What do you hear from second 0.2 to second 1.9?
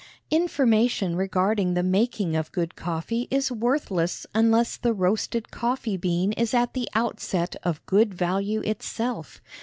INFORMATION regarding the